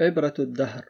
[0.00, 0.84] عبرة الدهر.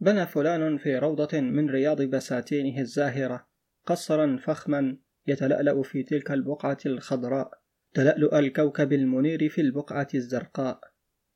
[0.00, 3.46] بنى فلان في روضة من رياض بساتينه الزاهرة
[3.86, 4.96] قصرا فخما
[5.26, 7.50] يتلألأ في تلك البقعة الخضراء
[7.94, 10.80] تلألؤ الكوكب المنير في البقعة الزرقاء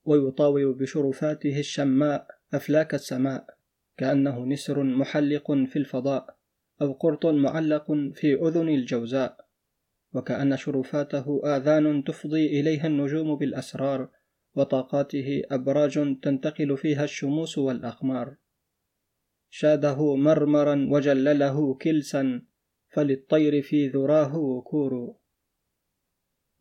[0.05, 3.47] ويطاول بشرفاته الشماء أفلاك السماء
[3.97, 6.37] كأنه نسر محلق في الفضاء
[6.83, 9.49] أو قرط معلق في أذن الجوزاء
[10.13, 14.09] وكأن شرفاته آذان تفضي إليها النجوم بالأسرار
[14.55, 18.37] وطاقاته أبراج تنتقل فيها الشموس والأقمار.
[19.51, 22.43] شاده مرمرا وجلله كلسا
[22.89, 25.17] فللطير في ذراه وكور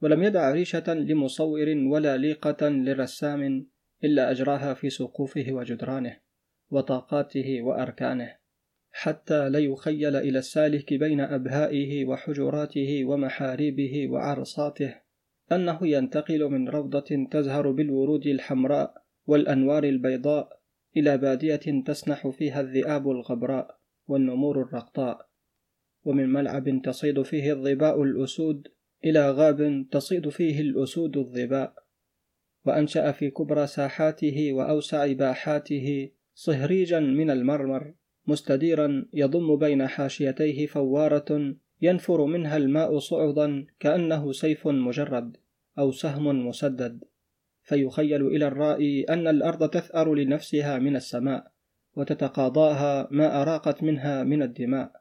[0.02, 3.68] ولم يدع ريشة لمصور ولا ليقة لرسام
[4.04, 6.20] إلا أجراها في سقوفه وجدرانه
[6.70, 8.36] وطاقاته وأركانه
[8.92, 15.03] حتى لا يخيل إلى السالك بين أبهائه وحجراته ومحاريبه وعرصاته.
[15.52, 20.60] أنه ينتقل من روضة تزهر بالورود الحمراء والأنوار البيضاء
[20.98, 25.30] إلى بادية تسنح فيها الذئاب الغبراء والنمور الرقطاء.
[26.06, 28.68] ومن ملعب تصيد فيه الظباء الأسود
[29.06, 31.74] إلى غاب تصيد فيه الأسود الظباء
[32.66, 37.94] وأنشأ في كبرى ساحاته وأوسع باحاته صهريجا من المرمر
[38.28, 45.38] مستديرا يضم بين حاشيتيه فوارة ينفر منها الماء صعدا كأنه سيف مجرد
[45.80, 47.04] أو سهم مسدد.
[47.64, 51.52] فيخيل إلى الرائي أن الأرض تثأر لنفسها من السماء
[51.96, 54.92] وتتقاضاها ما أراقت منها من الدماء.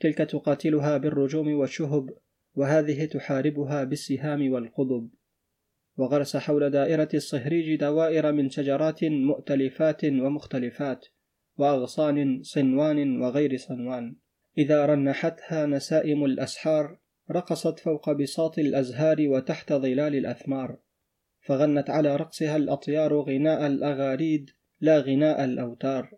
[0.00, 2.10] تلك تقاتلها بالرجوم والشهب
[2.54, 5.10] وهذه تحاربها بالسهام والقضب.
[5.96, 11.06] وغرس حول دائرة الصهريج دوائر من شجرات مؤتلفات ومختلفات
[11.58, 14.16] وأغصان صنوان وغير صنوان.
[14.58, 16.98] إذا رنحتها نسائم الأسحار
[17.30, 20.78] رقصت فوق بساط الأزهار وتحت ظلال الأثمار.
[21.40, 26.10] فغنت على رقصها الأطيار غناء الأغاريد لا غناء الأوتار.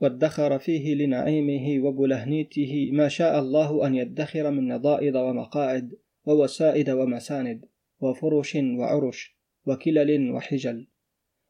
[0.00, 7.64] وادخر فيه لنعيمه وبلهنيته ما شاء الله أن يدخر من نضائد ومقاعد ووسائد ومساند
[8.00, 9.36] وفرش وعرش
[9.66, 10.88] وكلل وحجل.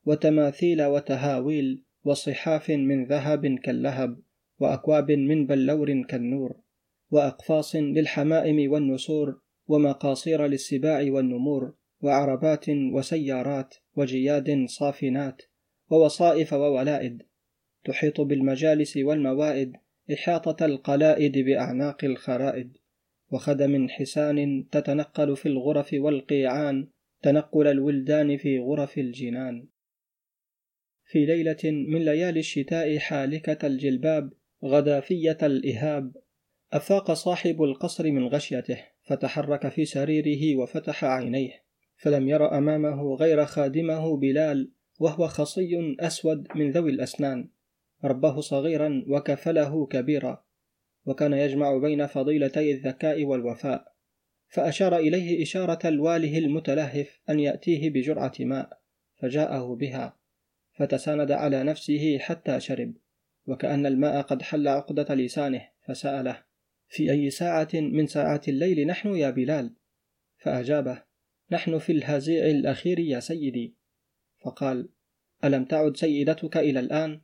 [0.05, 4.19] وتماثيل وتهاويل وصحاف من ذهب كاللهب.
[4.63, 6.57] وأكواب من بلور كالنور
[7.11, 15.43] وأقفاص للحمائم والنسور ومقاصير للسباع والنمور وعربات وسيارات وجياد صافنات
[15.91, 17.23] ووصائف وولائد.
[17.85, 19.77] تحيط بالمجالس والموائد
[20.13, 22.79] إحاطة القلائد بأعناق الخرائد.
[23.31, 26.89] وخدم حسان تتنقل في الغرف والقيعان
[27.23, 29.67] تنقل الولدان في غرف الجنان.
[31.05, 34.33] في ليلة من ليالي الشتاء حالكة الجلباب
[34.65, 36.17] غدافية الإهاب.
[36.73, 41.63] أفاق صاحب القصر من غشيته فتحرك في سريره وفتح عينيه
[41.97, 44.71] فلم ير أمامه غير خادمه بلال
[45.01, 47.49] وهو خصي أسود من ذوي الأسنان.
[48.05, 50.45] رباه صغيرا وكفله كبيرا
[51.07, 53.93] وكان يجمع بين فضيلتي الذكاء والوفاء.
[54.49, 58.81] فأشار إليه إشارة الواله المتلهف أن يأتيه بجرعة ماء
[59.17, 60.17] فجاءه بها
[60.73, 62.95] فتساند على نفسه حتى شرب.
[63.47, 66.45] وكأن الماء قد حل عقدة لسانه فسأله
[66.89, 69.75] في أي ساعة من ساعات الليل نحن يا بلال؟
[70.39, 71.03] فأجابه
[71.51, 73.77] نحن في الهزيع الأخير يا سيدي.
[74.45, 74.89] فقال
[75.45, 77.21] ألم تعد سيدتك إلى الآن؟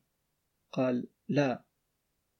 [0.73, 1.65] قال لا.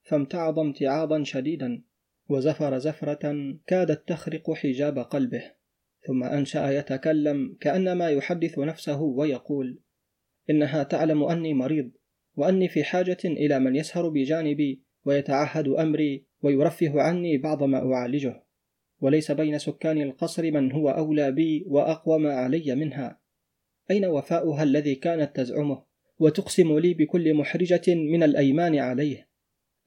[0.03, 1.83] فامتعض امتعاضا شديدا
[2.29, 5.53] وزفر زفرة كادت تخرق حجاب قلبه
[6.07, 9.81] ثم أنشأ يتكلم كأنما يحدث نفسه ويقول
[10.51, 11.91] إنها تعلم أني مريض.
[12.39, 18.45] وأني في حاجة إلى من يسهر بجانبي ويتعهد أمري ويرفه عني بعض ما أعالجه.
[19.01, 23.21] وليس بين سكان القصر من هو أولى بي وأقوم علي منها.
[23.91, 25.83] أين وفاؤها الذي كانت تزعمه
[26.19, 29.29] وتقسم لي بكل محرجة من الأيمان عليه؟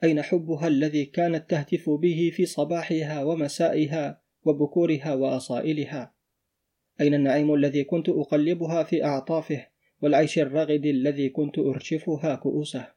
[0.03, 6.13] أين حبها الذي كانت تهتف به في صباحها ومسائها وبكورها وأصائلها؟
[7.01, 9.70] أين النعيم الذي كنت أقلبها في أعطافه
[10.01, 12.87] والعيش الرغد الذي كنت أرشفها كؤوسه.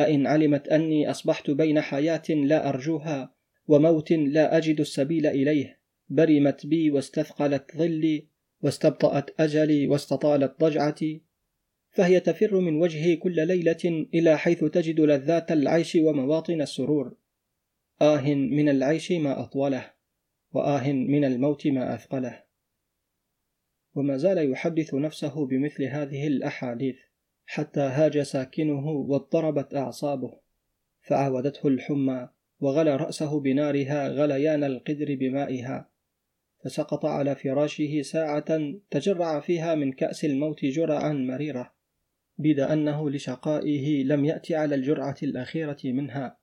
[0.00, 3.34] أئن علمت أني أصبحت بين حياة لا أرجوها
[3.68, 5.80] وموت لا أجد السبيل إليه.
[6.08, 8.26] برمت بي واستثقلت ظلي
[8.62, 11.22] واستبطأت أجلي واستطالت ضجعتي.
[11.90, 17.16] فهي تفر من وجهي كل ليلة إلى حيث تجد لذات العيش ومواطن السرور.
[18.02, 19.90] آه من العيش ما أطوله
[20.52, 22.49] وآه من الموت ما أثقله.
[23.94, 26.96] وما زال يحدث نفسه بمثل هذه الأحاديث
[27.46, 30.40] حتى هاج ساكنه واضطربت أعصابه
[31.02, 32.28] فعاودته الحمى
[32.60, 35.90] وغلى رأسه بنارها غليان القدر بمائها
[36.64, 41.80] فسقط على فراشه ساعة تجرع فيها من كأس الموت جرعا مريرة
[42.40, 46.38] بيد أنه لشقائه لم يأت على الجرعة الأخيرة منها.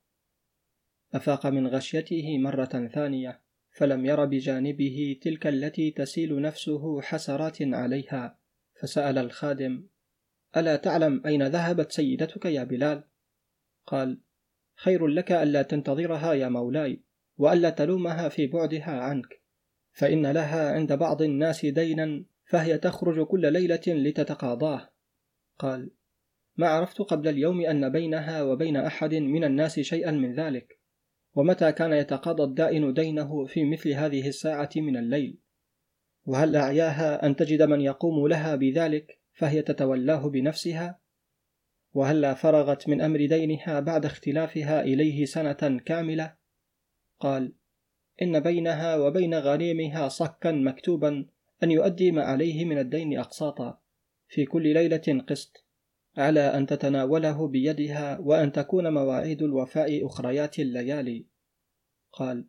[1.13, 3.41] أفاق من غشيته مرة ثانية.
[3.77, 8.39] فلم ير بجانبه تلك التي تسيل نفسه حسرات عليها
[8.81, 9.87] فسأل الخادم
[10.57, 13.03] ألا تعلم أين ذهبت سيدتك يا بلال؟
[13.85, 14.21] قال
[14.75, 17.03] خير لك ألا تنتظرها يا مولاي
[17.37, 19.41] وألا تلومها في بعدها عنك
[19.91, 24.89] فإن لها عند بعض الناس دينا فهي تخرج كل ليلة لتتقاضاه
[25.59, 25.91] قال
[26.55, 30.79] ما عرفت قبل اليوم أن بينها وبين أحد من الناس شيئا من ذلك
[31.37, 35.37] ومتى كان يتقاضى الدائن دينه في مثل هذه الساعة من الليل؟
[36.25, 40.99] وهل أعياها أن تجد من يقوم لها بذلك فهي تتولاه بنفسها؟
[41.93, 46.35] وهلا فرغت من أمر دينها بعد اختلافها إليه سنة كاملة؟
[47.19, 47.53] قال
[48.21, 51.25] إن بينها وبين غريمها صكا مكتوبا
[51.63, 53.79] أن يؤدي ما عليه من الدين أقساطا
[54.27, 55.66] في كل ليلة قسط.
[56.17, 61.25] على أن تتناوله بيدها وأن تكون مواعيد الوفاء أخريات الليالي.
[62.11, 62.45] قال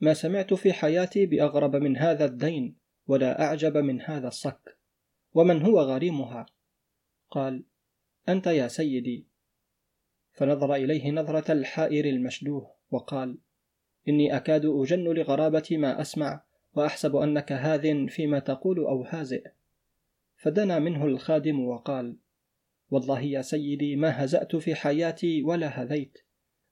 [0.00, 2.76] ما سمعت في حياتي بأغرب من هذا الدين
[3.06, 4.78] ولا أعجب من هذا الصك.
[5.34, 6.46] ومن هو غريمها؟
[7.30, 7.64] قال
[8.28, 9.26] أنت يا سيدي.
[10.32, 13.38] فنظر إليه نظرة الحائر المشدوه وقال
[14.08, 16.42] إني أكاد أجن لغرابة ما أسمع
[16.74, 19.50] وأحسب أنك هاذ فيما تقول أو هازئ.
[20.36, 22.16] فدنا منه الخادم وقال
[22.90, 26.18] والله يا سيدي ما هزأت في حياتي ولا هذيت.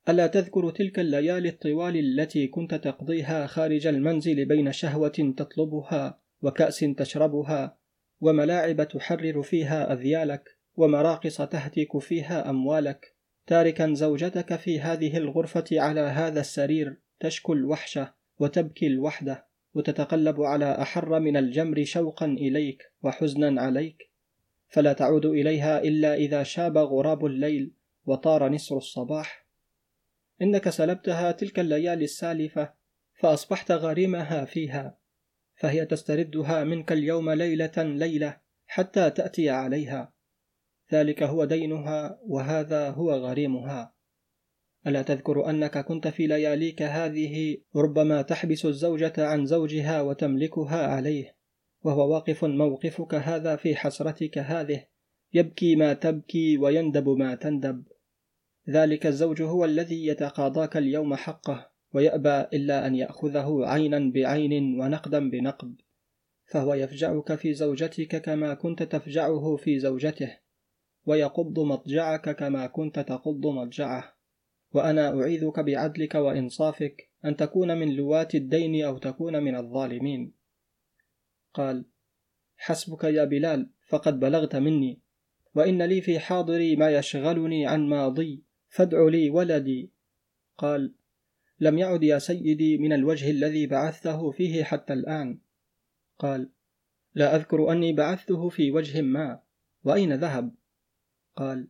[0.08, 7.78] ألا تذكر تلك الليالي الطوال التي كنت تقضيها خارج المنزل بين شهوة تطلبها وكأس تشربها
[8.20, 13.14] وملاعب تحرر فيها أذيالك ومراقص تهتك فيها أموالك.
[13.46, 21.20] تاركا زوجتك في هذه الغرفة على هذا السرير تشكو الوحشة وتبكي الوحدة وتتقلب على أحر
[21.20, 24.10] من الجمر شوقا إليك وحزنا عليك.
[24.68, 27.72] فلا تعود إليها إلا إذا شاب غراب الليل
[28.06, 29.46] وطار نسر الصباح.
[30.42, 32.72] إنك سلبتها تلك الليالي السالفة
[33.20, 34.98] فأصبحت غريمها فيها
[35.54, 38.36] فهي تستردها منك اليوم ليلة ليلة
[38.66, 40.12] حتى تأتي عليها.
[40.92, 43.94] ذلك هو دينها وهذا هو غريمها.
[44.86, 51.37] ألا تذكر أنك كنت في لياليك هذه ربما تحبس الزوجة عن زوجها وتملكها عليه.
[51.82, 54.84] وهو واقف موقفك هذا في حسرتك هذه.
[55.34, 57.84] يبكي ما تبكي ويندب ما تندب.
[58.70, 65.76] ذلك الزوج هو الذي يتقاضاك اليوم حقه ويأبى إلا أن يأخذه عينا بعين ونقدا بنقد.
[66.46, 70.38] فهو يفجعك في زوجتك كما كنت تفجعه في زوجته
[71.06, 74.14] ويقض مضجعك كما كنت تقض مضجعه.
[74.72, 80.37] وأنا أعيذك بعدلك وإنصافك أن تكون من لواة الدين أو تكون من الظالمين.
[81.58, 81.84] قال
[82.56, 85.00] حسبك يا بلال فقد بلغت مني
[85.54, 89.90] وإن لي في حاضري ما يشغلني عن ماضي فادع لي ولدي.
[90.58, 90.94] قال
[91.60, 95.38] لم يعد يا سيدي من الوجه الذي بعثته فيه حتى الآن.
[96.18, 96.50] قال
[97.14, 99.40] لا أذكر أني بعثته في وجه ما
[99.84, 100.54] وأين ذهب؟
[101.36, 101.68] قال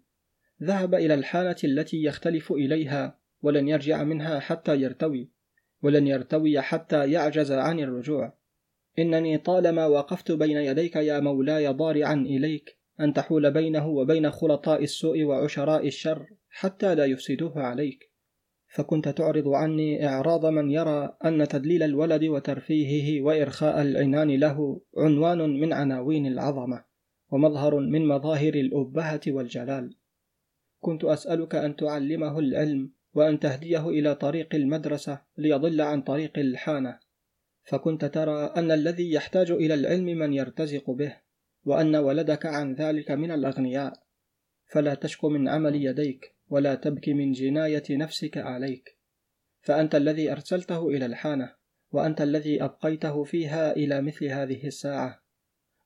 [0.62, 5.30] ذهب إلى الحالة التي يختلف إليها ولن يرجع منها حتى يرتوي
[5.82, 8.37] ولن يرتوي حتى يعجز عن الرجوع.
[8.98, 15.22] إنني طالما وقفت بين يديك يا مولاي ضارعا إليك أن تحول بينه وبين خلطاء السوء
[15.22, 18.12] وعشراء الشر حتى لا يفسدوه عليك.
[18.68, 25.72] فكنت تعرض عني إعراض من يرى أن تدليل الولد وترفيهه وإرخاء العنان له عنوان من
[25.72, 26.84] عناوين العظمة
[27.30, 29.96] ومظهر من مظاهر الأبهة والجلال.
[30.80, 36.98] كنت أسألك أن تعلمه العلم وأن تهديه إلى طريق المدرسة ليضل عن طريق الحانة.
[37.68, 41.16] فكنت ترى أن الذي يحتاج إلى العلم من يرتزق به
[41.64, 43.92] وأن ولدك عن ذلك من الأغنياء.
[44.66, 48.98] فلا تشكو من عمل يديك ولا تبكي من جناية نفسك عليك.
[49.60, 51.54] فأنت الذي أرسلته إلى الحانة
[51.90, 55.22] وأنت الذي أبقيته فيها إلى مثل هذه الساعة.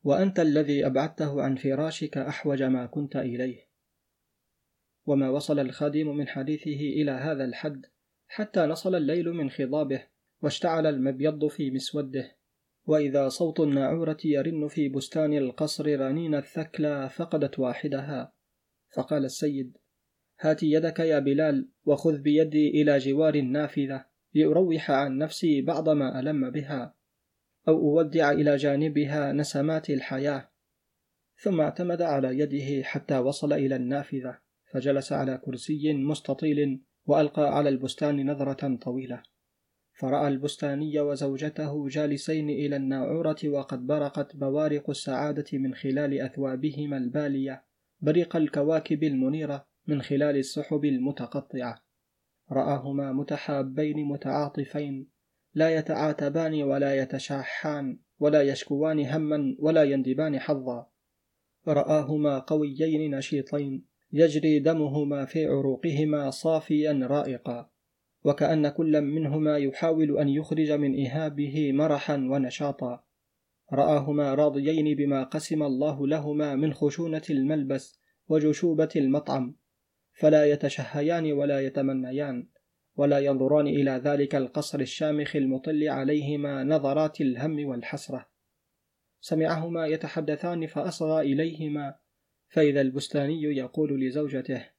[0.03, 3.69] وأنت الذي أبعدته عن فراشك أحوج ما كنت إليه.
[5.07, 7.87] وما وصل الخادم من حديثه إلى هذا الحد
[8.29, 10.12] حتى نصل الليل من خضابه
[10.43, 12.37] واشتعل المبيض في مسوده.
[12.87, 18.33] وإذا صوت الناعورة يرن في بستان القصر رنين الثكلى فقدت واحدها.
[18.97, 19.79] فقال السيد
[20.41, 26.51] هات يدك يا بلال وخذ بيدي إلى جوار النافذة لأروح عن نفسي بعض ما ألم
[26.51, 26.95] بها
[27.69, 30.51] أو أودع إلى جانبها نسمات الحياة.
[31.37, 34.39] ثم اعتمد على يده حتى وصل إلى النافذة
[34.73, 39.23] فجلس على كرسي مستطيل وألقى على البستان نظرة طويلة.
[39.93, 47.65] فرأى البستاني وزوجته جالسين إلى الناعورة وقد برقت بوارق السعادة من خلال أثوابهما البالية
[48.01, 51.83] بريق الكواكب المنيرة من خلال السحب المتقطعة.
[52.53, 55.09] رآهما متحابين متعاطفين
[55.55, 60.87] لا يتعاتبان ولا يتشاحان ولا يشكوان هما ولا يندبان حظا.
[61.69, 67.72] رآهما قويين نشيطين يجري دمهما في عروقهما صافيا رائقا.
[68.25, 73.05] وكأن كل منهما يحاول أن يخرج من إهابه مرحا ونشاطا.
[73.73, 79.57] رآهما راضيين بما قسم الله لهما من خشونة الملبس وجشوبة المطعم
[80.13, 82.49] فلا يتشهيان ولا يتمنيان
[82.97, 88.27] ولا ينظران إلى ذلك القصر الشامخ المطل عليهما نظرات الهم والحسرة.
[89.21, 91.95] سمعهما يتحدثان فأصغى إليهما
[92.49, 94.72] فإذا البستاني يقول لزوجته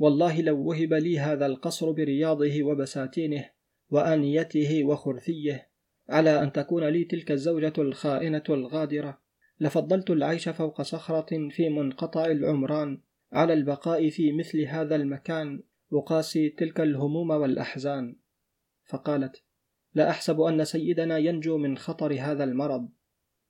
[0.00, 3.50] والله لو وهب لي هذا القصر برياضه وبساتينه
[3.90, 5.70] وآنيته وخرثيه
[6.08, 9.20] على أن تكون لي تلك الزوجة الخائنة الغادرة
[9.60, 13.00] لفضلت العيش فوق صخرة في منقطع العمران
[13.32, 18.16] على البقاء في مثل هذا المكان وقاسي تلك الهموم والأحزان.
[18.84, 19.42] فقالت
[19.94, 22.88] لا أحسب أن سيدنا ينجو من خطر هذا المرض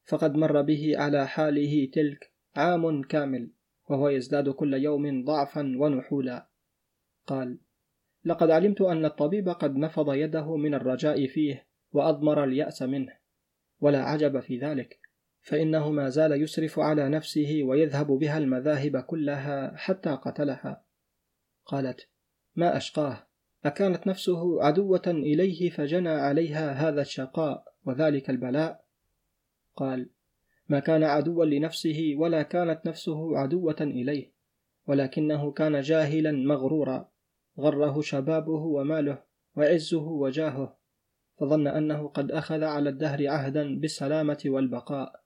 [0.04, 3.50] فقد مر به على حاله تلك عام كامل.
[3.90, 6.48] وهو يزداد كل يوم ضعفا ونحولا.
[7.26, 7.58] قال
[8.24, 13.16] لقد علمت أن الطبيب قد نفض يده من الرجاء فيه وأضمر اليأس منه
[13.80, 15.00] ولا عجب في ذلك
[15.40, 20.84] فإنه ما زال يسرف على نفسه ويذهب بها المذاهب كلها حتى قتلها.
[21.64, 22.08] قالت
[22.56, 23.26] ما أشقاه
[23.64, 28.84] أكانت نفسه عدوة إليه فجنى عليها هذا الشقاء وذلك البلاء؟
[29.76, 30.10] قال
[30.70, 34.32] ما كان عدوا لنفسه ولا كانت نفسه عدوة إليه
[34.86, 37.10] ولكنه كان جاهلا مغرورا
[37.58, 39.22] غره شبابه وماله
[39.56, 40.78] وعزه وجاهه
[41.40, 45.20] فظن أنه قد أخذ على الدهر عهدا بالسلامة والبقاء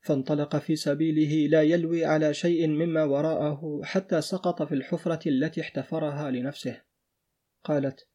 [0.00, 6.30] فانطلق في سبيله لا يلوي على شيء مما وراءه حتى سقط في الحفرة التي احتفرها
[6.30, 6.82] لنفسه
[7.64, 8.08] قالت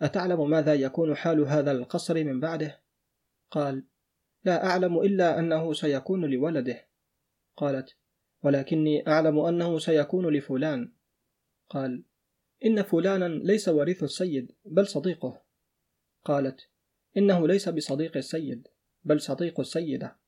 [0.00, 2.80] أتعلم ماذا يكون حال هذا القصر من بعده؟
[3.50, 3.84] قال
[4.48, 6.88] لا أعلم إلا أنه سيكون لولده.
[7.56, 7.96] قالت
[8.42, 10.92] ولكني أعلم أنه سيكون لفلان.
[11.68, 12.04] قال
[12.64, 15.42] إن فلانا ليس وريث السيد بل صديقه.
[16.24, 16.60] قالت
[17.16, 18.68] إنه ليس بصديق السيد
[19.04, 20.18] بل صديق السيدة.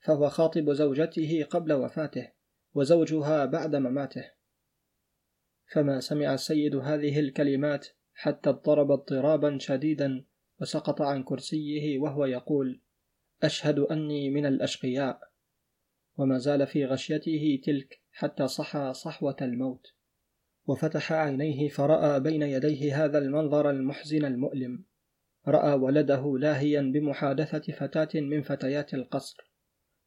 [0.00, 2.32] فهو خاطب زوجته قبل وفاته
[2.74, 4.30] وزوجها بعد مماته.
[5.72, 10.24] فما سمع السيد هذه الكلمات حتى اضطرب اضطرابا شديدا
[10.60, 12.83] وسقط عن كرسيه وهو يقول
[13.44, 15.20] أشهد أني من الأشقياء.
[16.16, 19.86] وما زال في غشيته تلك حتى صحى صحوة الموت.
[20.66, 24.84] وفتح عينيه فرأى بين يديه هذا المنظر المحزن المؤلم.
[25.48, 29.52] رأى ولده لاهيا بمحادثة فتاة من فتيات القصر.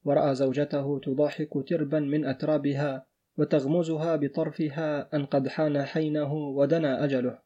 [0.03, 7.39] ورأى زوجته تضاحك تربا من أترابها وتغمزها بطرفها أن قد حان حينه ودنا أجله.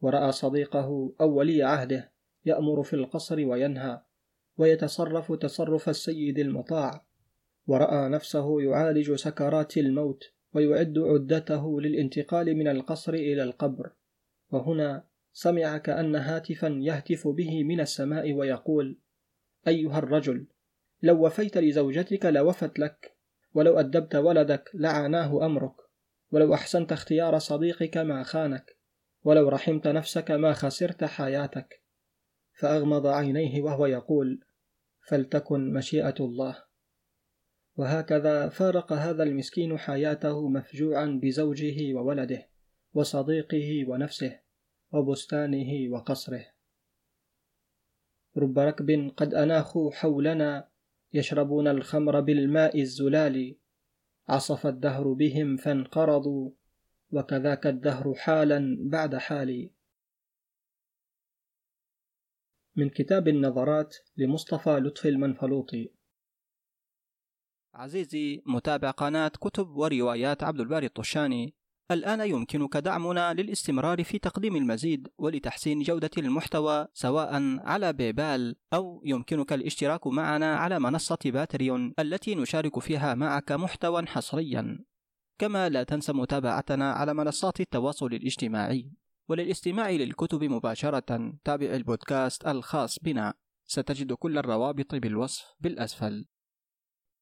[0.00, 2.12] ورأى صديقه أو ولي عهده
[2.44, 4.00] يأمر في القصر وينهى.
[4.60, 7.04] ويتصرف تصرف السيد المطاع.
[7.66, 10.24] ورأى نفسه يعالج سكرات الموت
[10.54, 13.92] ويعد عدته للانتقال من القصر إلى القبر.
[14.50, 18.98] وهنا سمع كأن هاتفا يهتف به من السماء ويقول
[19.68, 20.46] أيها الرجل
[21.02, 23.16] لو وفيت لزوجتك لوفت لك
[23.54, 25.74] ولو أدبت ولدك لعاناه أمرك
[26.32, 28.76] ولو أحسنت اختيار صديقك ما خانك
[29.24, 31.80] ولو رحمت نفسك ما خسرت حياتك.
[32.52, 34.40] فأغمض عينيه وهو يقول
[35.10, 36.64] فلتكن مشيئة الله.
[37.76, 42.48] وهكذا فارق هذا المسكين حياته مفجوعا بزوجه وولده
[42.94, 44.40] وصديقه ونفسه
[44.92, 46.46] وبستانه وقصره.
[48.36, 50.68] رب ركب قد أناخوا حولنا
[51.12, 53.56] يشربون الخمر بالماء الزلال.
[54.28, 56.50] عصف الدهر بهم فانقرضوا
[57.12, 59.70] وكذاك الدهر حالا بعد حال
[62.76, 65.90] من كتاب النظرات لمصطفى لطفي المنفلوطي.
[67.74, 71.54] عزيزي متابع قناة كتب وروايات عبد الباري الطشاني.
[71.90, 79.52] الآن يمكنك دعمنا للاستمرار في تقديم المزيد ولتحسين جودة المحتوى سواء على بيبال أو يمكنك
[79.52, 84.84] الاشتراك معنا على منصة باتريون التي نشارك فيها معك محتوى حصريا.
[85.38, 88.90] كما لا تنسى متابعتنا على منصات التواصل الاجتماعي.
[89.30, 93.34] وللاستماع للكتب مباشرة تابع البودكاست الخاص بنا.
[93.66, 96.26] ستجد كل الروابط بالوصف بالأسفل.